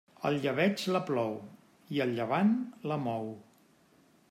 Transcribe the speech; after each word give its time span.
El 0.27 0.35
llebeig 0.45 0.85
la 0.95 1.01
plou 1.09 1.35
i 1.97 2.03
el 2.07 2.15
llevant 2.21 2.51
la 2.93 3.01
mou. 3.05 3.31